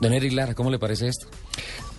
[0.00, 1.26] Don Eric Lara, ¿cómo le parece esto?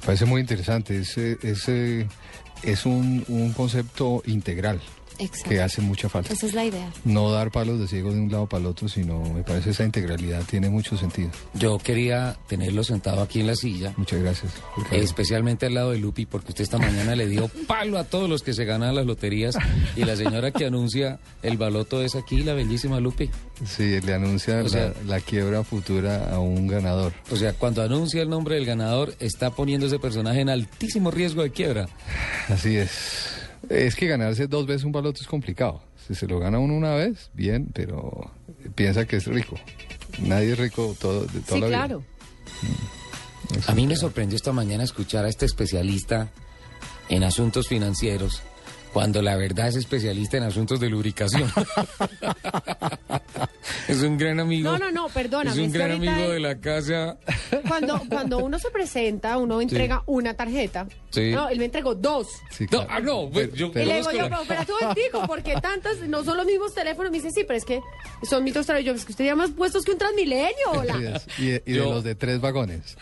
[0.05, 0.97] Parece muy interesante.
[0.99, 4.81] Es, es, es un, un concepto integral
[5.19, 5.49] Exacto.
[5.49, 6.33] que hace mucha falta.
[6.33, 6.91] Esa es la idea.
[7.05, 9.83] No dar palos de ciego de un lado para el otro, sino me parece esa
[9.83, 11.29] integralidad tiene mucho sentido.
[11.53, 14.53] Yo quería tenerlo sentado aquí en la silla, Muchas gracias.
[14.91, 18.41] Especialmente al lado de Lupi, porque usted esta mañana le dio palo a todos los
[18.43, 19.55] que se ganan las loterías
[19.95, 23.29] y la señora que anuncia el baloto es aquí, la bellísima Lupi.
[23.65, 27.13] Sí, le anuncia O sea- la, la quiebra futura a un ganador.
[27.31, 31.43] O sea, cuando anuncia el nombre del ganador, está poniendo ese personaje en altísimo riesgo
[31.43, 31.89] de quiebra.
[32.47, 32.89] Así es.
[33.69, 35.81] Es que ganarse dos veces un baloto es complicado.
[36.07, 38.31] Si se lo gana uno una vez, bien, pero
[38.75, 39.55] piensa que es rico.
[40.19, 41.77] Nadie es rico todo, de toda Sí, la vida.
[41.77, 42.03] claro.
[43.67, 46.29] A mí me sorprendió esta mañana escuchar a este especialista
[47.09, 48.41] en asuntos financieros,
[48.93, 51.49] cuando la verdad es especialista en asuntos de lubricación.
[53.87, 54.71] es un gran amigo.
[54.71, 57.17] No, no, no, perdóname, Es un gran amigo de la casa.
[57.67, 60.87] Cuando, cuando uno se presenta, uno entrega una tarjeta.
[61.11, 61.31] Sí.
[61.31, 62.27] No, él me entregó dos.
[62.51, 62.87] Sí, No, claro.
[62.91, 66.37] ah, no, pues, yo Y le digo yo, pero tú digo, porque tantas, no son
[66.37, 67.11] los mismos teléfonos.
[67.11, 67.79] Me dice, sí, pero es que
[68.23, 68.85] son mis dos teléfonos.
[68.85, 71.19] Yo, es que usted lleva más puestos que un transmilenio, hola.
[71.39, 72.95] Y, de- y de Yo- los de tres vagones.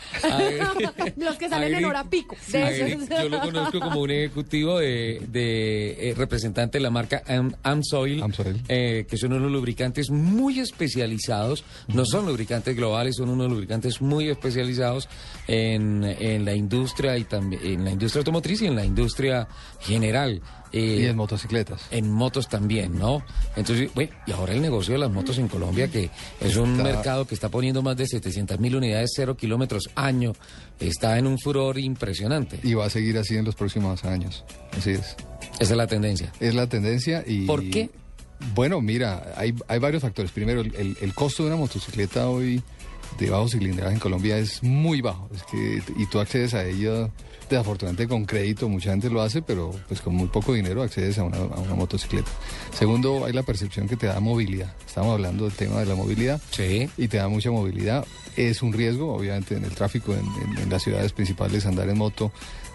[1.17, 2.35] Los que salen A en hora pico.
[2.51, 8.21] Yo lo conozco como un ejecutivo de, de, eh, representante de la marca Am- Amsoil,
[8.23, 8.61] Amsoil.
[8.67, 11.63] eh, que son unos lubricantes muy especializados.
[11.87, 15.07] No son lubricantes globales, son unos lubricantes muy especializados
[15.47, 19.47] en, en la industria y también en la industria automotriz y en la industria
[19.81, 20.41] general.
[20.73, 21.81] Eh, Y en motocicletas.
[21.91, 23.23] en motos también, ¿no?
[23.55, 26.09] Entonces, bueno, y ahora el negocio de las motos en Colombia, que
[26.41, 30.33] es un Está- mercado que está poniendo más de 700 mil unidades, cero kilómetros año,
[30.77, 32.59] está en un furor impresionante.
[32.63, 34.43] Y va a seguir así en los próximos años.
[34.77, 35.15] Así es.
[35.57, 36.33] Esa es la tendencia.
[36.41, 37.45] Es la tendencia y...
[37.45, 37.89] ¿Por qué?
[38.53, 40.31] Bueno, mira, hay, hay varios factores.
[40.31, 42.61] Primero, el, el- el costo de una motocicleta hoy
[43.19, 45.29] de bajo cilindraje en Colombia es muy bajo.
[45.33, 47.09] Es que, y tú accedes a ella,
[47.49, 51.23] desafortunadamente con crédito, mucha gente lo hace, pero pues con muy poco dinero accedes a
[51.23, 52.29] una, a una motocicleta.
[52.77, 54.73] Segundo, hay la percepción que te da movilidad.
[54.85, 56.89] Estamos hablando del tema de la movilidad Sí.
[56.97, 58.05] y te da mucha movilidad.
[58.35, 61.97] Es un riesgo, obviamente, en el tráfico, en, en- en las ciudades principales, andar en
[61.97, 62.31] moto.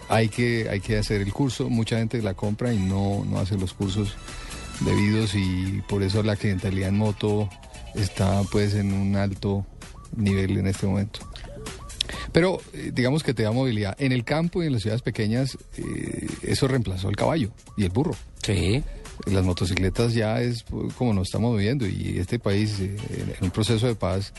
[0.09, 1.69] Hay que, hay que hacer el curso.
[1.71, 4.17] Mucha gente la compra y no, no hace los cursos
[4.81, 7.49] debidos y por eso la accidentalidad en moto
[7.95, 9.67] está pues en un alto
[10.17, 11.21] nivel en este momento.
[12.33, 13.95] Pero eh, digamos que te da movilidad.
[14.01, 17.91] En el campo y en las ciudades pequeñas eh, eso reemplazó el caballo y el
[17.91, 18.15] burro.
[18.43, 18.83] Sí.
[19.27, 22.97] Las motocicletas ya es pues, como nos estamos moviendo y este país eh,
[23.39, 24.33] en un proceso de paz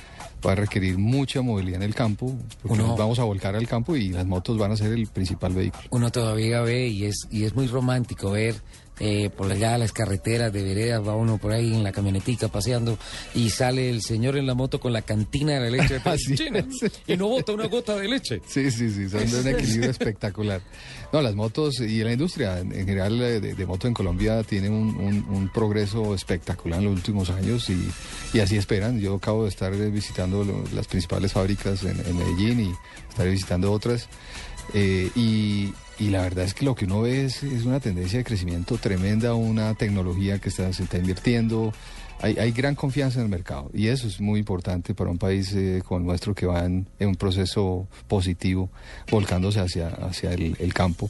[0.46, 3.68] va a requerir mucha movilidad en el campo porque Uno- nos vamos a volcar al
[3.68, 5.84] campo y las motos van a ser el principal vehículo.
[5.92, 8.56] Uno todavía ve y es, y es muy romántico ver
[9.00, 12.98] eh, por allá las carreteras de veredas, va uno por ahí en la camionetica paseando
[13.34, 16.34] y sale el señor en la moto con la cantina de la leche de Así
[16.34, 16.92] es.
[17.08, 18.42] y no bota una gota de leche.
[18.48, 20.62] Sí, sí, sí, son de un equilibrio espectacular.
[21.12, 24.44] No, las motos y la industria en, en general eh, de, de moto en Colombia
[24.44, 27.88] tiene un, un- un progreso espectacular en los últimos años y,
[28.34, 29.00] y así esperan.
[29.00, 32.74] Yo acabo de estar eh, visitando las principales fábricas en, en Medellín y
[33.10, 34.08] estaré visitando otras.
[34.74, 38.20] Eh, y, y la verdad es que lo que uno ve es, es una tendencia
[38.20, 41.74] de crecimiento tremenda, una tecnología que está, se está invirtiendo.
[42.22, 45.54] Hay, hay gran confianza en el mercado y eso es muy importante para un país
[45.54, 48.70] eh, como el nuestro que va en, en un proceso positivo,
[49.12, 51.10] volcándose hacia, hacia el, el campo.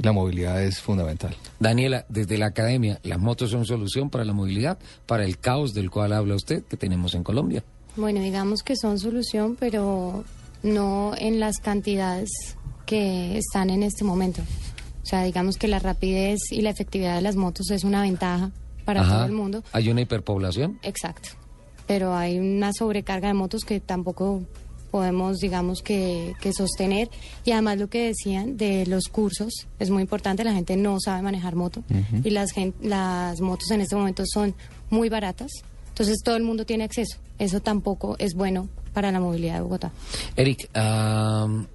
[0.00, 1.36] La movilidad es fundamental.
[1.58, 5.90] Daniela, desde la academia, ¿las motos son solución para la movilidad, para el caos del
[5.90, 7.64] cual habla usted que tenemos en Colombia?
[7.96, 10.24] Bueno, digamos que son solución, pero
[10.62, 12.30] no en las cantidades
[12.88, 14.40] que están en este momento.
[15.02, 18.50] O sea, digamos que la rapidez y la efectividad de las motos es una ventaja
[18.86, 19.16] para Ajá.
[19.16, 19.62] todo el mundo.
[19.72, 20.78] ¿Hay una hiperpoblación?
[20.82, 21.28] Exacto.
[21.86, 24.42] Pero hay una sobrecarga de motos que tampoco
[24.90, 27.10] podemos, digamos, que, que sostener.
[27.44, 30.44] Y además lo que decían de los cursos es muy importante.
[30.44, 31.84] La gente no sabe manejar moto
[32.24, 32.52] y las,
[33.40, 34.54] motos en este momento son
[34.88, 35.50] muy baratas.
[35.88, 37.18] Entonces todo el mundo tiene acceso.
[37.38, 39.92] Eso tampoco es bueno para la movilidad de Bogotá.
[40.36, 41.66] Eric, am,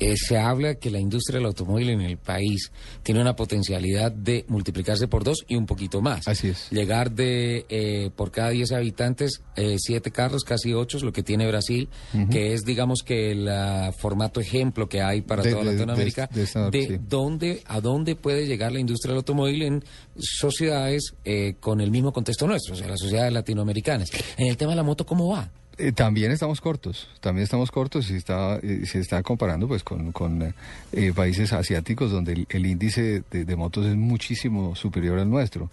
[0.00, 4.44] eh, se habla que la industria del automóvil en el país tiene una potencialidad de
[4.48, 6.26] multiplicarse por dos y un poquito más.
[6.26, 6.68] Así es.
[6.70, 11.22] Llegar de, eh, por cada 10 habitantes, eh, siete carros, casi ocho, es lo que
[11.22, 11.88] tiene Brasil,
[12.30, 15.76] que es, digamos, que el ah, formato ejemplo que hay para De- toda de- de-
[15.76, 16.96] Latinoamérica de esta- sí.
[17.08, 19.84] dónde, a dónde puede llegar la industria del automóvil en
[20.16, 24.08] sociedades eh, con el mismo contexto nuestro, o sea, las sociedades latinoamericanas.
[24.38, 25.50] En el tema de la moto, ¿cómo va?
[25.80, 30.12] Eh, también estamos cortos, también estamos cortos y está, eh, se está comparando pues con,
[30.12, 30.54] con,
[30.92, 35.70] eh, países asiáticos donde el, el índice de, de motos es muchísimo superior al nuestro.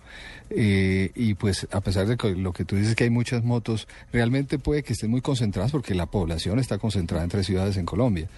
[0.50, 3.86] Eh, y pues a pesar de que lo que tú dices que hay muchas motos,
[4.13, 7.86] realmente puede que estén muy concentradas porque la población está concentrada en tres ciudades en
[7.86, 8.30] Colombia.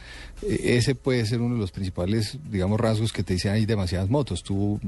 [0.41, 4.41] Ese puede ser uno de los principales, digamos, rasgos que te dicen hay demasiadas motos.
[4.41, 4.79] Tú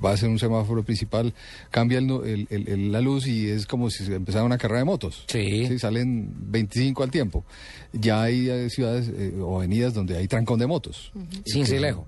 [0.00, 1.34] vas en un semáforo principal,
[1.70, 5.24] cambia el el- la luz y es como si empezara una carrera de motos.
[5.26, 5.78] Sí.
[5.78, 7.44] salen 25 al tiempo.
[7.92, 11.12] Ya hay eh, ciudades eh, o avenidas donde hay trancón de motos.
[11.46, 12.06] Cincelejo.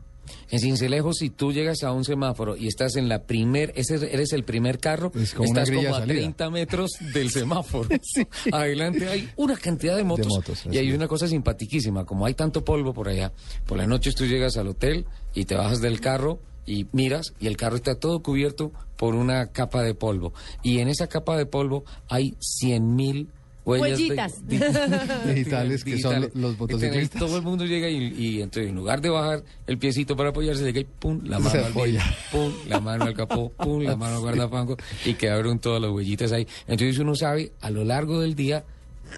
[0.51, 4.33] En Cincelejo, si tú llegas a un semáforo y estás en la primer, ese eres
[4.33, 6.15] el primer carro, Es como una estás como a salida.
[6.15, 7.89] 30 metros del semáforo.
[8.53, 10.29] Adelante hay una cantidad de motos.
[10.29, 13.33] motos, y hay una cosa simpaticísima, como hay tanto polvo por allá,
[13.67, 17.47] por las noches tú llegas al hotel y te bajas del carro y miras y
[17.47, 20.33] el carro está todo cubierto por una capa de polvo.
[20.63, 23.29] Y en esa capa de polvo hay 100 mil
[23.67, 24.47] huellas de- Huellitas.
[24.49, 24.59] di-
[25.35, 27.19] Digitales que son los motociclistas.
[27.21, 30.65] todo el mundo llega y, y entonces en lugar de bajar el piecito para apoyarse,
[30.65, 32.03] llega y pum, la mano Se al apoya.
[32.05, 35.91] vidrio, pum, la mano al capó, pum, la mano al guardafango y quedaron todas las
[35.91, 36.47] huellitas ahí.
[36.69, 38.65] Entonces uno sabe a lo largo del día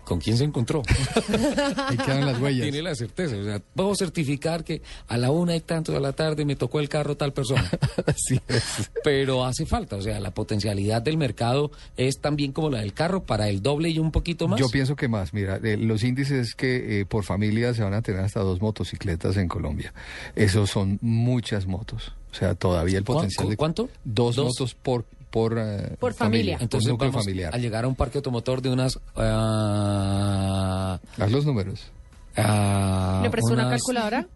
[0.05, 0.83] con quién se encontró.
[1.89, 2.63] Ahí quedan las huellas.
[2.63, 3.37] Tiene la certeza.
[3.37, 6.81] O sea, puedo certificar que a la una y tanto de la tarde me tocó
[6.81, 7.69] el carro tal persona.
[8.07, 8.91] Así es.
[9.05, 13.23] Pero hace falta, o sea, la potencialidad del mercado es también como la del carro
[13.25, 14.59] para el doble y un poquito más.
[14.61, 15.33] Yo pienso que más.
[15.35, 19.37] Mira, eh, los índices que eh, por familia se van a tener hasta dos motocicletas
[19.37, 19.93] en Colombia.
[20.37, 22.13] Esos son muchas motos.
[22.31, 23.57] O sea, todavía el ¿Cuán- potencial de...
[23.57, 23.89] cuánto?
[24.05, 24.47] Dos, Dos.
[24.47, 25.05] motos por...
[25.31, 26.57] Por, eh, Por familia.
[26.61, 27.55] Entonces vamos familiar.
[27.55, 28.99] a llegar a un parque automotor de unas...
[29.17, 31.81] ah, Haz los números.
[32.37, 34.27] ah, ¿Le prestó una calculadora?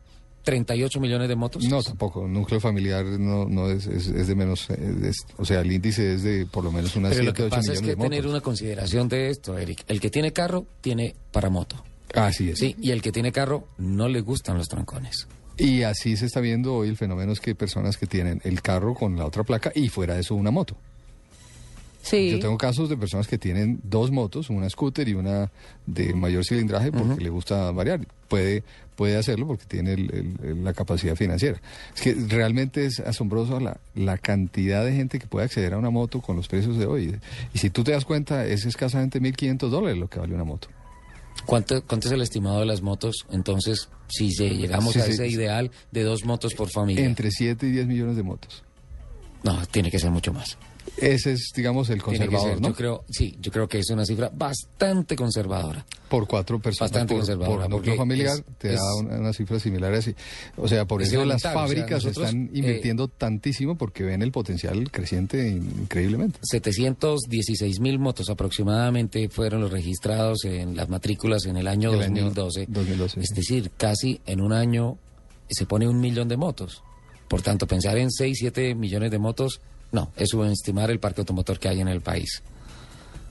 [0.44, 1.64] 38 millones de motos.
[1.64, 2.26] No, tampoco.
[2.26, 4.68] Núcleo familiar no, no es, es, es de menos...
[4.70, 7.36] eh, es- o sea, el índice es de por lo menos unas Pero lo 7,
[7.36, 9.84] que 8 pasa millones es que de tener una consideración de esto, Eric.
[9.86, 11.76] El que tiene carro, tiene para moto.
[12.14, 12.58] Así es.
[12.58, 15.28] Sí, y el que tiene carro, no le gustan los trancones.
[15.62, 18.60] Y así se está viendo hoy el fenómeno es que hay personas que tienen el
[18.62, 20.76] carro con la otra placa y fuera de eso una moto.
[22.02, 22.30] Sí.
[22.32, 25.52] Yo tengo casos de personas que tienen dos motos, una scooter y una
[25.86, 28.00] de mayor cilindraje porque le gusta variar.
[28.26, 28.64] Puede,
[28.96, 31.60] puede hacerlo porque tiene el- el- el- la capacidad financiera.
[31.94, 35.90] Es que realmente es asombroso la, la cantidad de gente que puede acceder a una
[35.90, 37.14] moto con los precios de hoy.
[37.54, 40.66] Y si tú te das cuenta, es escasamente 1.500 dólares lo que vale una moto.
[41.46, 43.26] ¿Cuánto, ¿Cuánto es el estimado de las motos?
[43.30, 47.04] Entonces, si llegamos Sí, a ese ideal de dos motos por familia.
[47.04, 48.62] Entre 7 y 10 millones de motos.
[49.42, 50.56] No, tiene que ser mucho más.
[50.96, 52.68] Ese es, digamos, el conservador, ser, ¿no?
[52.68, 55.84] Yo creo, sí, yo creo que es una cifra bastante conservadora.
[56.08, 59.32] Por cuatro personas Bastante por, conservadora, por núcleo familiar es- te es- da una, una
[59.32, 60.14] cifra similar así.
[60.56, 64.02] O sea, por Es eso las o sea, fábricas nosotros, están eh, invirtiendo tantísimo porque
[64.04, 66.38] ven el potencial creciente in- increíblemente.
[66.42, 72.24] 716 mil motos aproximadamente fueron los registrados en las matrículas en el año El año
[72.24, 72.66] 2012.
[72.68, 74.98] 2012, Es decir, casi en un año
[75.48, 76.82] se pone un millón de motos.
[77.28, 79.60] Por tanto, pensar en 6, 7 millones de motos,
[79.92, 82.42] no, es subestimar el parque automotor que hay en el país.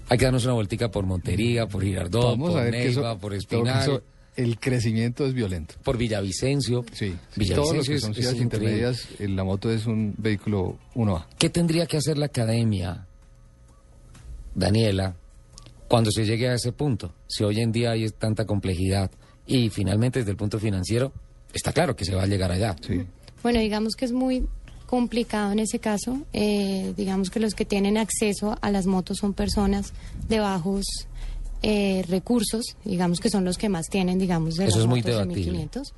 [0.10, 2.72] Hay que darnos una vueltica por Montería, por Girardot, Vamos por eso,
[3.02, 4.02] Neiva, por Espinal, eso-
[4.36, 5.76] el crecimiento es violento.
[5.84, 6.86] por Villavicencio.
[6.94, 11.28] Sí, Villavicencio todos los que son es ciudades intermedias, la moto es un vehículo 1A.
[11.38, 13.06] ¿Qué tendría que hacer la academia,
[14.56, 15.16] Daniela,
[15.88, 17.14] cuando se llegue a ese punto?
[17.28, 19.12] Si hoy en día hay tanta complejidad
[19.46, 21.12] y finalmente desde el punto financiero,
[21.54, 22.76] está claro que se va a llegar allá.
[22.86, 23.02] Sí.
[23.44, 24.46] Bueno, digamos que es muy
[24.92, 26.20] complicado en ese caso.
[26.34, 29.94] Eh, digamos que los que tienen acceso a las motos son personas
[30.30, 30.86] de bajos
[31.64, 35.00] eh, recursos, digamos que son los que más tienen, digamos, de Eso las es muy
[35.00, 35.52] motos de debatible.
[35.52, 35.94] 1500.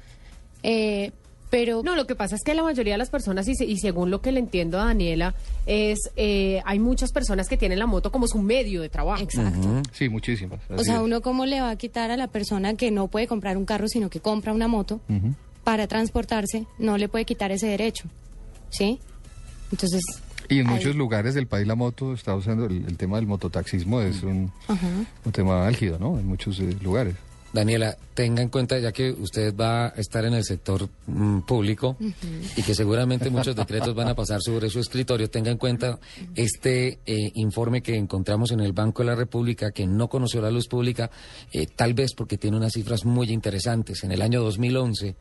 [0.63, 1.11] Eh,
[1.49, 3.77] pero No, lo que pasa es que la mayoría de las personas, y, se- y
[3.77, 5.35] según lo que le entiendo a Daniela,
[5.67, 9.21] es eh, hay muchas personas que tienen la moto como su medio de trabajo.
[9.23, 9.81] exacto.
[9.91, 10.59] Sí, muchísimas.
[10.69, 11.01] O sea, es.
[11.01, 13.87] uno cómo le va a quitar a la persona que no puede comprar un carro,
[13.87, 14.99] sino que compra una moto
[15.63, 18.05] para transportarse, no le puede quitar ese derecho,
[18.73, 18.99] ¿sí?
[19.71, 20.01] Entonces,
[20.49, 23.25] Y en ahí- muchos lugares del país la moto está usando el, el tema del
[23.27, 24.51] mototaxismo, es un
[25.31, 26.19] tema álgido, ¿no?
[26.19, 27.15] En muchos eh, lugares.
[27.53, 31.95] Daniela, tenga en cuenta, ya que usted va a estar en el sector mm, público
[32.57, 35.99] y que seguramente muchos decretos van a pasar sobre su escritorio, tenga en cuenta
[36.33, 40.49] este eh, informe que encontramos en el Banco de la República, que no conoció la
[40.49, 41.11] luz pública,
[41.51, 44.03] eh, tal vez porque tiene unas cifras muy interesantes.
[44.03, 45.15] En el año 2011,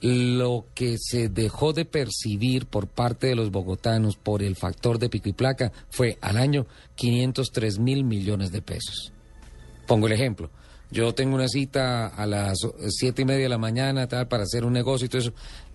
[0.00, 5.08] lo que se dejó de percibir por parte de los bogotanos por el factor de
[5.08, 9.12] pico y placa fue al año 503 mil millones de pesos.
[9.86, 10.50] Pongo el ejemplo.
[10.90, 14.64] Yo tengo una cita a las siete y media de la mañana tal, para hacer
[14.64, 15.32] un negocio y todo eso.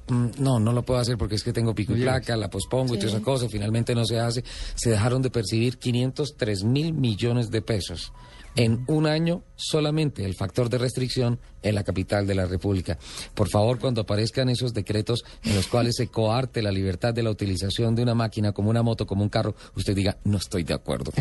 [0.08, 2.96] Mm, No, no lo puedo hacer porque es que tengo pico y placa, la pospongo
[2.96, 4.44] y toda esa cosa, finalmente no se hace.
[4.76, 8.14] Se dejaron de percibir 503 mil millones de pesos
[8.56, 12.98] en un año solamente el factor de restricción en la capital de la República.
[13.34, 17.30] Por favor, cuando aparezcan esos decretos en los cuales se coarte la libertad de la
[17.30, 20.74] utilización de una máquina como una moto, como un carro, usted diga, no estoy de
[20.74, 21.12] acuerdo.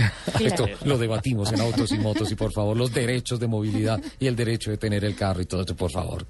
[0.40, 4.26] Esto lo debatimos en autos y motos y por favor, los derechos de movilidad y
[4.26, 6.26] el derecho de tener el carro y todo esto, por favor.